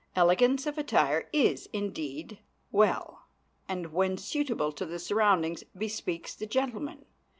[0.15, 2.39] Elegance of attire is, indeed,
[2.71, 3.27] well,
[3.69, 7.05] and, when suitable to the surroundings, bespeaks the gentleman.